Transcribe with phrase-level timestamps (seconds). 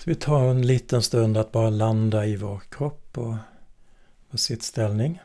[0.00, 3.34] Så vi tar en liten stund att bara landa i vår kropp och
[4.30, 5.20] vår sittställning.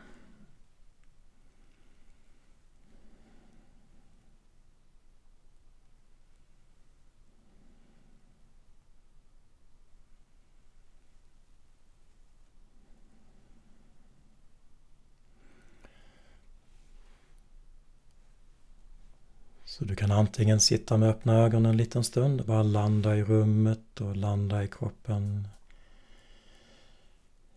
[19.78, 23.24] Så du kan antingen sitta med öppna ögon en liten stund och bara landa i
[23.24, 25.48] rummet och landa i kroppen.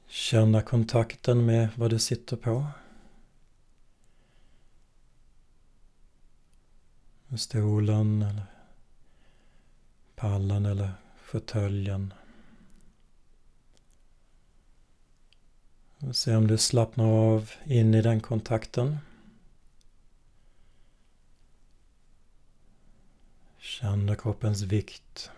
[0.08, 2.68] Känna kontakten med vad du sitter på.
[7.38, 8.45] Stolen eller
[10.16, 10.92] pallen eller
[11.23, 12.14] fåtöljen.
[16.12, 18.98] Se om du slappnar av in i den kontakten.
[23.80, 25.32] Känn kroppens vikt.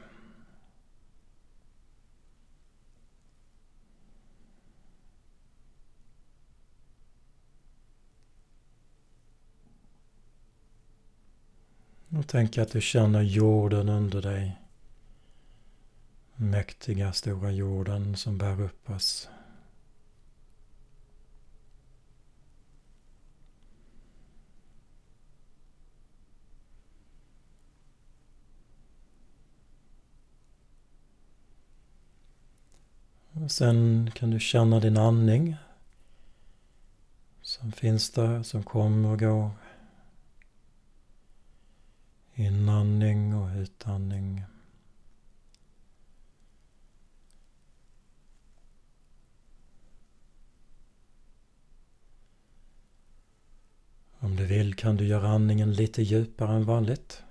[12.09, 14.61] Och tänk att du känner jorden under dig.
[16.35, 19.29] Mäktiga stora jorden som bär upp oss.
[33.41, 35.55] Och sen kan du känna din andning
[37.41, 39.51] som finns där, som kommer och går.
[42.33, 44.43] Inandning och utandning.
[54.19, 57.23] Om du vill kan du göra andningen lite djupare än vanligt.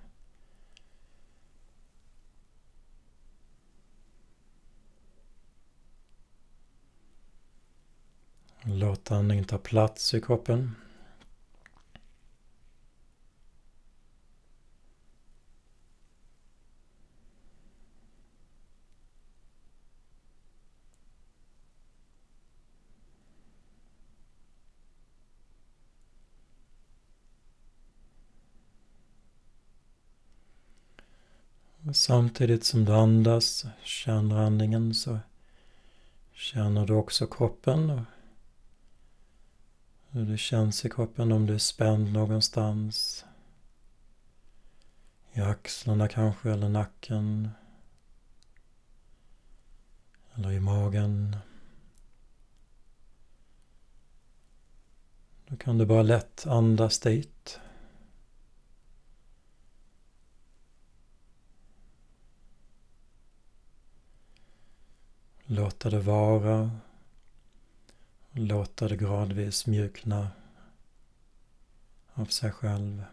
[8.91, 10.75] Låt andningen ta plats i kroppen.
[31.93, 35.19] samtidigt som du andas, känner andningen så
[36.33, 38.01] känner du också kroppen och
[40.13, 43.25] hur det känns i kroppen om du är spänd någonstans.
[45.33, 47.51] I axlarna kanske, eller nacken.
[50.35, 51.37] Eller i magen.
[55.47, 57.61] Då kan du bara lätt andas dit.
[65.45, 66.71] Låta det vara
[68.33, 70.31] Låta det gradvis mjukna
[72.15, 73.05] av sig själv.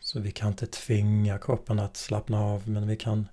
[0.00, 3.28] Så vi kan inte tvinga kroppen att slappna av men vi kan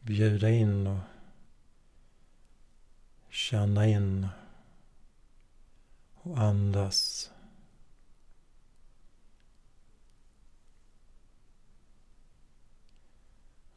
[0.00, 1.00] bjuda in och
[3.28, 4.28] känna in
[6.14, 7.30] och andas.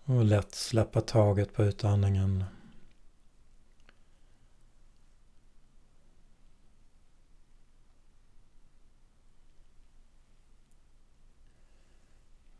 [0.09, 2.43] Och lätt släppa taget på utandningen.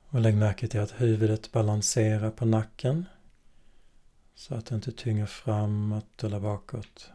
[0.10, 3.06] Och lägg märke till att huvudet balanserar på nacken
[4.36, 7.12] så att det inte tynger framåt eller bakåt.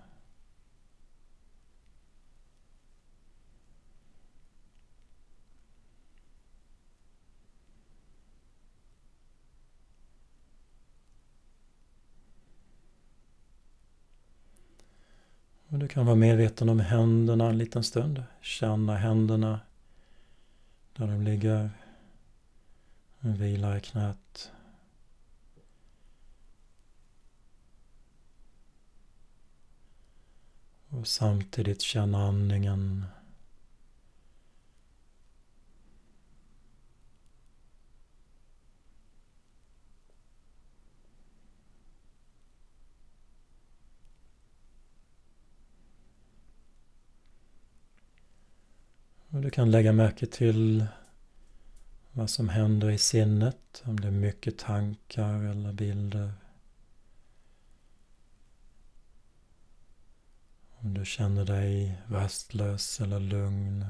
[15.84, 18.22] Du kan vara medveten om händerna en liten stund.
[18.40, 19.60] Känna händerna
[20.96, 21.70] där de ligger.
[23.18, 24.52] Vila i knät.
[30.88, 33.06] Och samtidigt känna andningen
[49.44, 50.86] Du kan lägga märke till
[52.12, 56.32] vad som händer i sinnet, om det är mycket tankar eller bilder.
[60.76, 63.86] Om du känner dig rastlös eller lugn.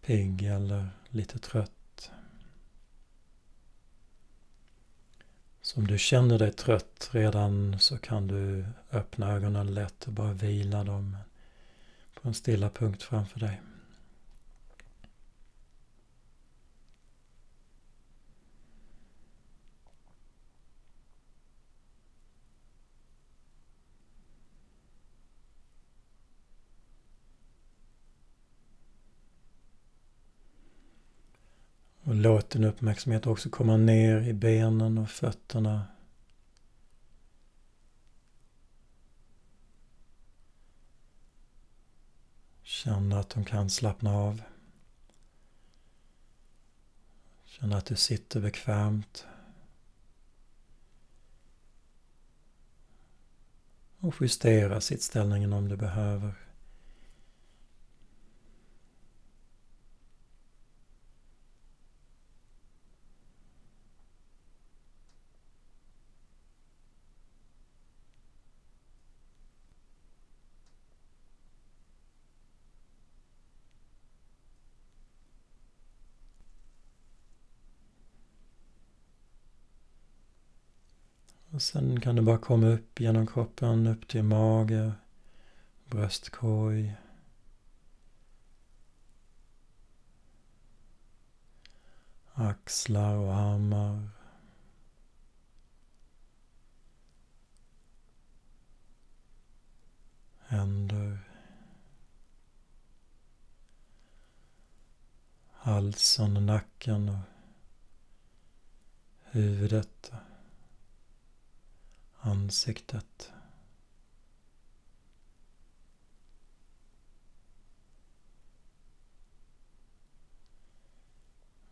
[0.00, 1.79] Pigg eller lite trött.
[5.70, 10.32] Så om du känner dig trött redan så kan du öppna ögonen lätt och bara
[10.32, 11.16] vila dem
[12.14, 13.60] på en stilla punkt framför dig.
[32.10, 35.86] Och låt din uppmärksamhet också komma ner i benen och fötterna.
[42.62, 44.42] Känn att de kan slappna av.
[47.44, 49.26] Känn att du sitter bekvämt.
[53.98, 56.49] Och justera sittställningen om du behöver.
[81.60, 84.92] Och sen kan du bara komma upp genom kroppen, upp till mage,
[85.84, 86.94] bröstkorg.
[92.32, 94.08] Axlar och armar.
[100.38, 101.18] Händer.
[105.50, 107.24] Halsen och nacken och
[109.24, 110.12] huvudet
[112.20, 113.32] ansiktet.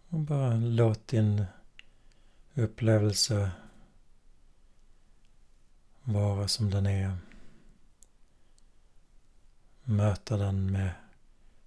[0.08, 1.44] Och bara låt din
[2.54, 3.50] upplevelse
[6.02, 7.16] vara som den är.
[9.82, 10.90] Möta den med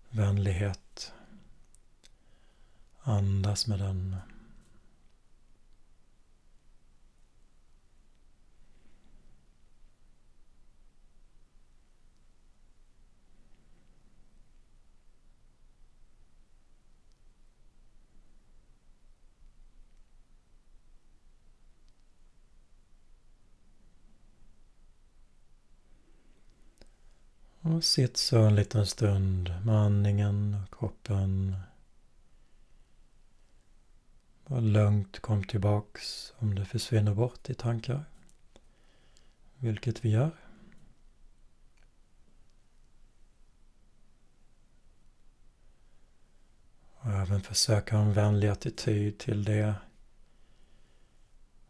[0.09, 1.13] vänlighet.
[3.01, 4.17] Andas med den.
[27.71, 31.55] Och sitt så en liten stund med andningen och kroppen.
[34.45, 38.05] Var lugnt kom tillbaks om du försvinner bort i tankar.
[39.57, 40.31] Vilket vi gör.
[46.93, 49.75] Och även försöka ha en vänlig attityd till det.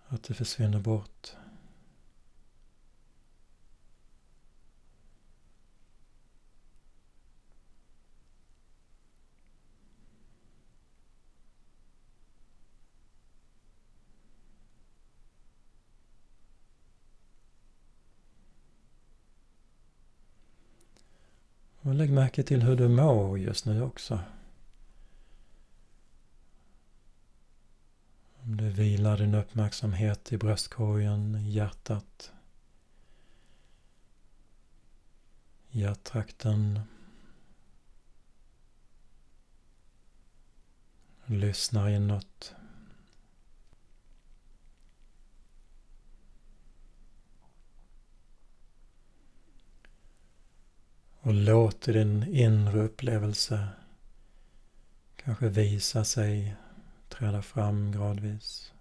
[0.07, 1.35] Att det försvinner bort.
[21.91, 24.19] Och lägg märke till hur du mår just nu också.
[28.43, 32.31] Om du vilar din uppmärksamhet i bröstkorgen, i hjärtat,
[35.69, 36.79] hjärttrakten.
[41.25, 42.55] Lyssnar inåt.
[51.23, 53.67] Och låter din inre upplevelse
[55.15, 56.55] kanske visa sig,
[57.09, 58.73] träda fram gradvis.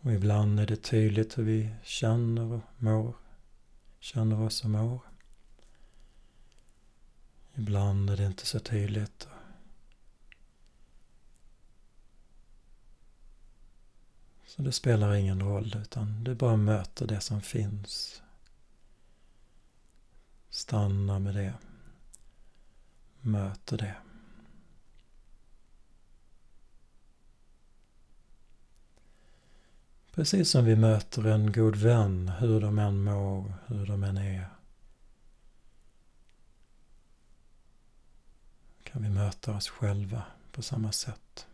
[0.00, 3.14] Och ibland är det tydligt hur vi känner och mår,
[3.98, 5.00] känner oss och mår.
[7.54, 9.28] Ibland är det inte så tydligt.
[14.58, 18.22] Så det spelar ingen roll utan du bara möter det som finns.
[20.50, 21.54] Stanna med det.
[23.20, 23.94] Möter det.
[30.12, 34.48] Precis som vi möter en god vän, hur de än mår, hur de än är.
[38.82, 40.22] Kan vi möta oss själva
[40.52, 41.47] på samma sätt.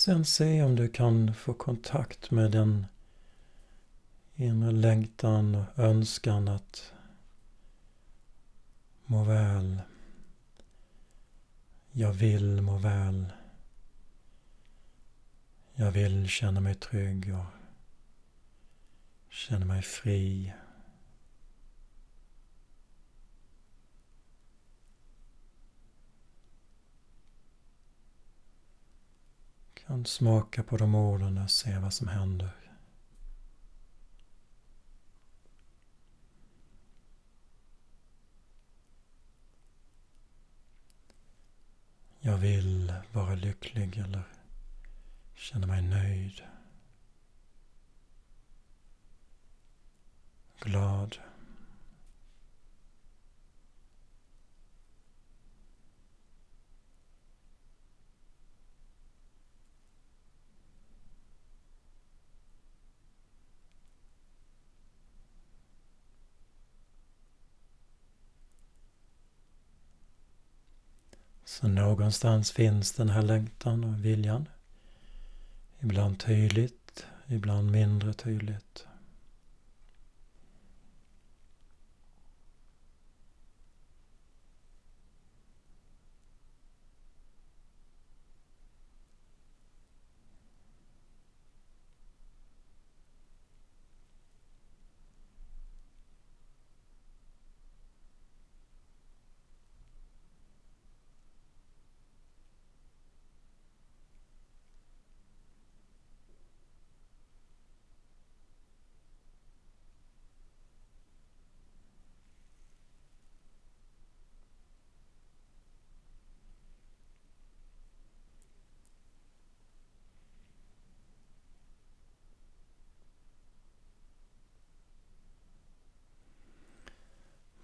[0.00, 2.86] Sen se om du kan få kontakt med den
[4.34, 6.92] inre längtan och önskan att
[9.06, 9.80] må väl.
[11.90, 13.32] Jag vill må väl.
[15.74, 17.46] Jag vill känna mig trygg och
[19.28, 20.52] känna mig fri.
[29.90, 32.50] Kan smaka på de orden och se vad som händer.
[42.20, 44.22] Jag vill vara lycklig eller
[45.34, 46.42] känna mig nöjd.
[50.60, 51.16] Glad.
[71.60, 74.48] Så någonstans finns den här längtan och viljan.
[75.80, 78.86] Ibland tydligt, ibland mindre tydligt.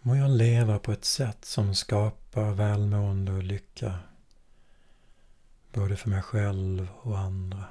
[0.07, 3.99] Må jag leva på ett sätt som skapar välmående och lycka.
[5.73, 7.65] Både för mig själv och andra.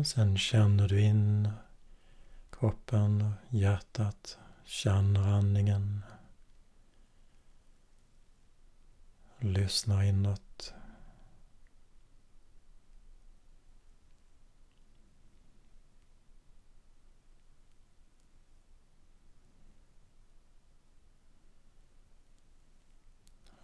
[0.00, 1.48] Och sen känner du in
[2.50, 4.38] kroppen och hjärtat.
[4.64, 6.02] Känner andningen.
[9.38, 10.74] Lyssnar inåt.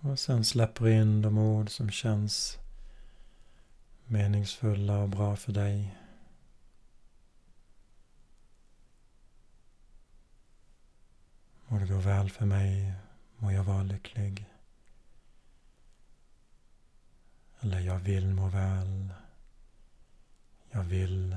[0.00, 2.58] Och sen släpper in de ord som känns
[4.06, 5.96] meningsfulla och bra för dig.
[11.68, 12.92] Må det gå väl för mig,
[13.36, 14.44] må jag vara lycklig.
[17.60, 19.14] Eller jag vill må väl.
[20.70, 21.36] Jag vill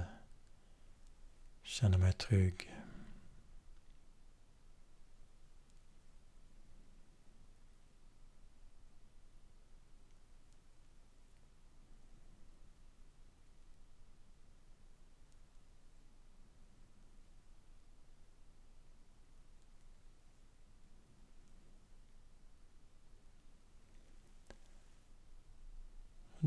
[1.63, 2.75] känna mig trygg.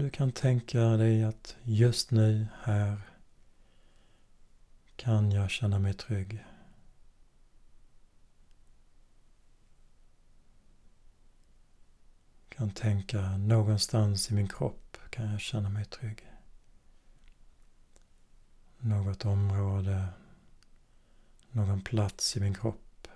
[0.02, 3.00] Du kan tänka dig att just nu, här,
[4.96, 6.44] kan jag känna mig trygg.
[12.48, 16.32] Kan tänka någonstans i min kropp kan jag känna mig trygg.
[18.78, 20.08] Något område,
[21.50, 23.08] någon plats i min kropp.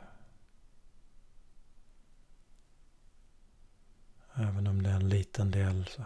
[4.34, 6.04] Även om det är en liten del så.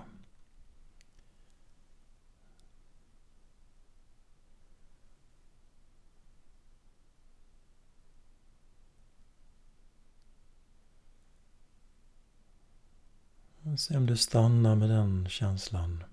[13.77, 16.05] Se om du stannar med den känslan.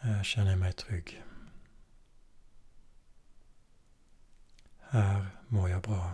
[0.00, 1.24] Här känner jag mig trygg.
[4.94, 6.12] här mår jag bra.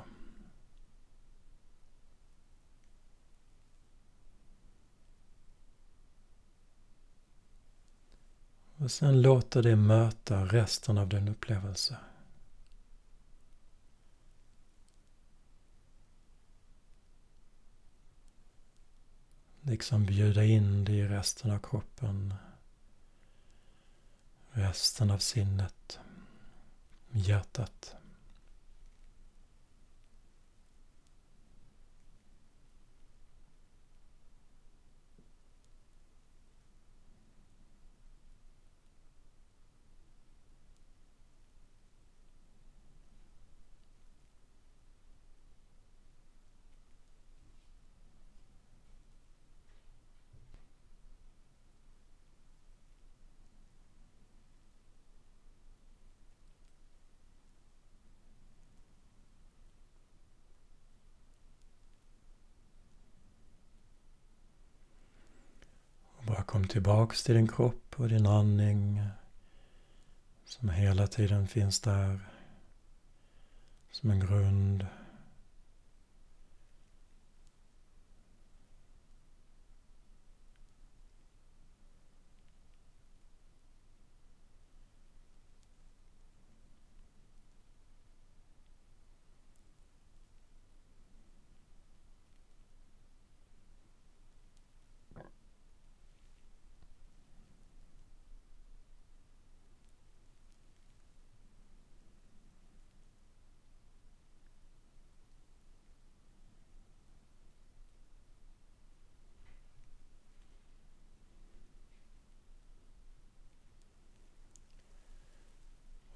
[8.77, 11.97] Och sen låter det möta resten av din upplevelse.
[19.71, 22.35] Liksom bjuda in det i resten av kroppen.
[24.51, 25.99] Resten av sinnet.
[27.11, 27.97] Hjärtat.
[66.27, 69.03] Bara kom tillbaks till din kropp och din andning
[70.45, 72.21] som hela tiden finns där
[73.91, 74.87] som en grund.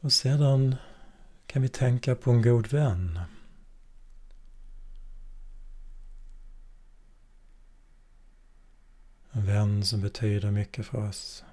[0.05, 0.77] Och sedan
[1.47, 3.21] kan vi tänka på en god vän.
[9.33, 11.45] En vän som betyder mycket för oss.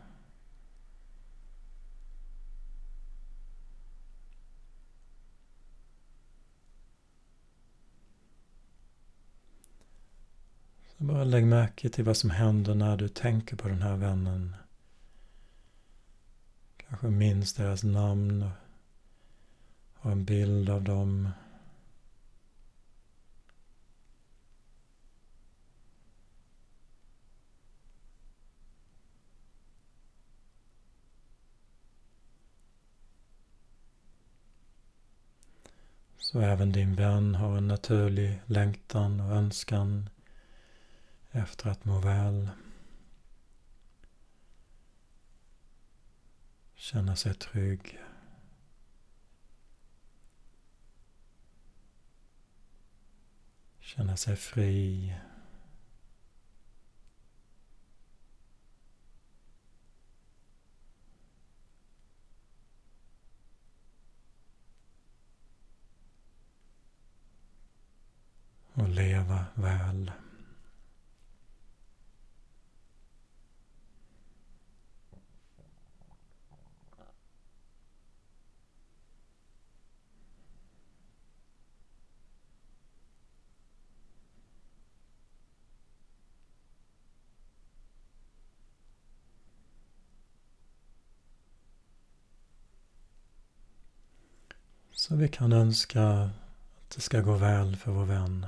[10.97, 14.55] Så bara lägg märke till vad som händer när du tänker på den här vännen.
[16.91, 18.49] Kanske minns deras namn och
[19.93, 21.29] har en bild av dem.
[36.17, 40.09] Så även din vän har en naturlig längtan och önskan
[41.31, 42.49] efter att må väl.
[46.81, 47.99] Känna sig trygg.
[53.79, 55.15] Känna sig fri.
[68.73, 70.11] Och leva väl.
[95.01, 98.45] Så vi kan önska att det ska gå väl för vår vän.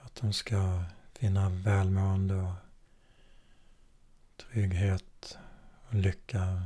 [0.00, 2.54] Att de ska finna välmående och
[4.36, 5.38] trygghet
[5.88, 6.62] och lycka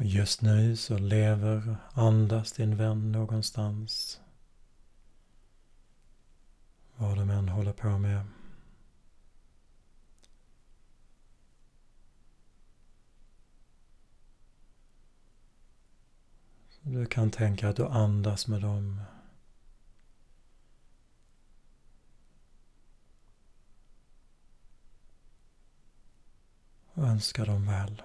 [0.00, 4.20] Och just nu så lever, andas din vän någonstans.
[6.96, 8.26] Vad de än håller på med.
[16.82, 19.00] Du kan tänka att du andas med dem.
[26.94, 28.02] Och önska dem väl.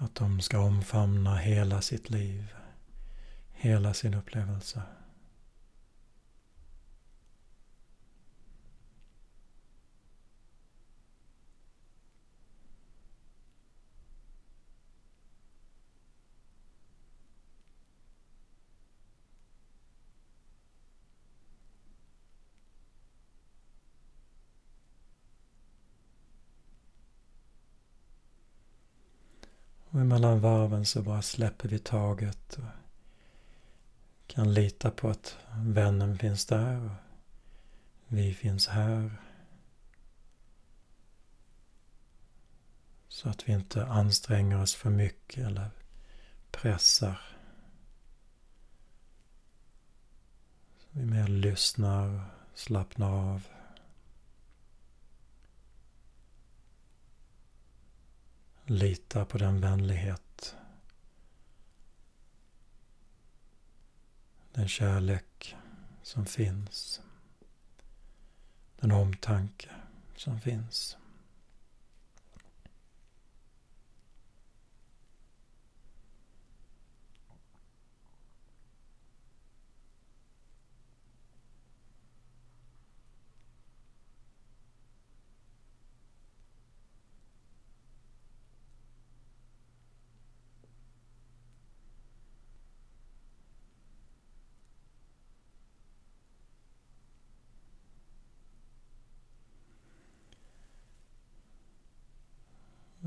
[0.00, 2.54] Att de ska omfamna hela sitt liv,
[3.52, 4.82] hela sin upplevelse.
[29.98, 32.64] Och emellan varven så bara släpper vi taget och
[34.26, 36.90] kan lita på att vännen finns där och
[38.06, 39.22] vi finns här.
[43.08, 45.70] Så att vi inte anstränger oss för mycket eller
[46.50, 47.20] pressar.
[50.78, 53.42] Så vi mer lyssnar och slappnar av.
[58.70, 60.56] Lita på den vänlighet,
[64.52, 65.56] den kärlek
[66.02, 67.00] som finns,
[68.80, 69.68] den omtanke
[70.16, 70.96] som finns.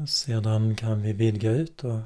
[0.08, 2.00] Sedan kan vi vidga ut och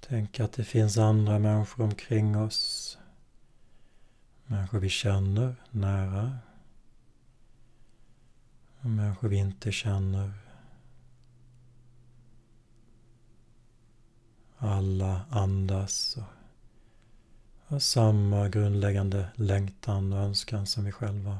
[0.00, 2.98] tänka att det finns andra människor omkring oss.
[4.46, 6.38] Människor vi känner nära.
[8.80, 10.32] Och människor vi inte känner.
[14.58, 16.24] Alla andas och
[17.66, 21.38] har samma grundläggande längtan och önskan som vi själva.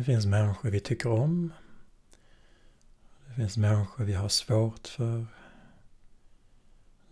[0.00, 1.52] Det finns människor vi tycker om.
[3.26, 5.26] Det finns människor vi har svårt för.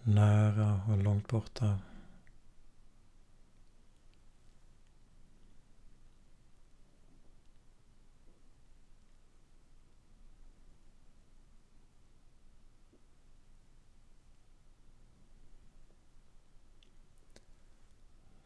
[0.03, 1.79] Nära och långt borta.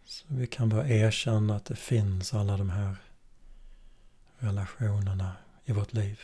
[0.04, 2.96] Så vi kan bara erkänna att det finns alla de här
[4.42, 6.20] relationerna i vårt liv.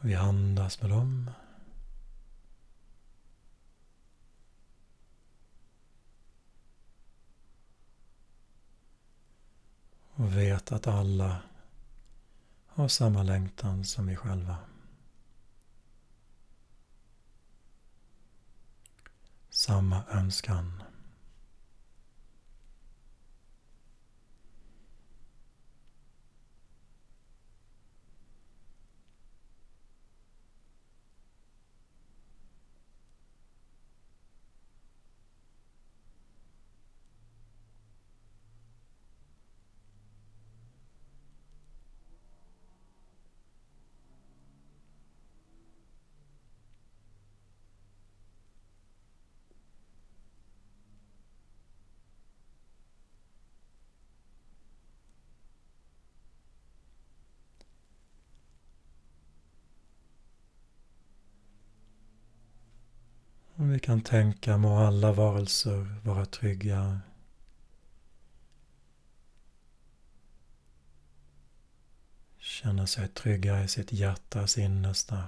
[0.00, 1.30] Vi andas med dem.
[10.14, 11.40] Och vet att alla
[12.76, 14.56] har samma längtan som vi själva.
[19.50, 20.82] Samma önskan.
[63.58, 67.00] Vi kan tänka må alla varelser vara trygga.
[72.38, 75.24] Känna sig trygga i sitt hjärtas innersta.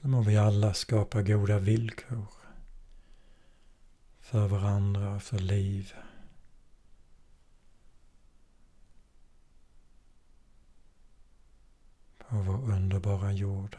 [0.00, 2.26] Så må vi alla skapa goda villkor
[4.20, 5.94] för varandra och för liv.
[12.18, 13.76] På vår underbara jord.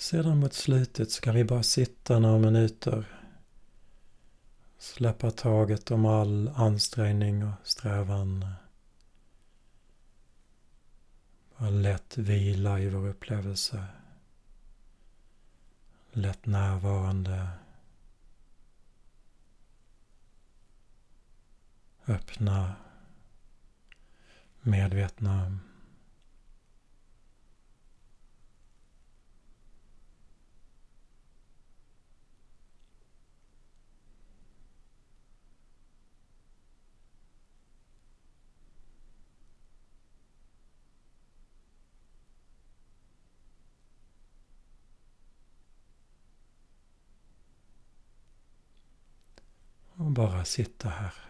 [0.00, 3.04] Sedan mot slutet ska vi bara sitta några minuter.
[4.78, 8.46] Släppa taget om all ansträngning och strävan.
[11.58, 13.86] Bara lätt vila i vår upplevelse.
[16.12, 17.48] Lätt närvarande.
[22.06, 22.74] Öppna.
[24.60, 25.58] Medvetna.
[50.10, 51.29] Och bara sitta här.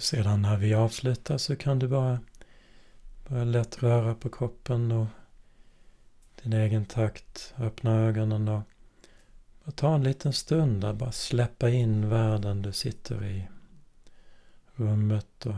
[0.00, 2.20] Sedan när vi avslutar så kan du bara
[3.28, 5.06] börja lätt röra på kroppen och
[6.42, 7.54] din egen takt.
[7.58, 8.62] Öppna ögonen och
[9.64, 10.92] bara ta en liten stund där.
[10.92, 13.48] Bara släppa in världen du sitter i.
[14.74, 15.54] Rummet och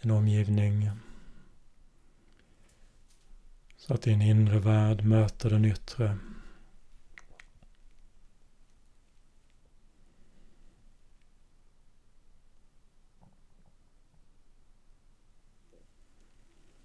[0.00, 0.90] din omgivning.
[3.76, 6.18] Så att din inre värld möter den yttre.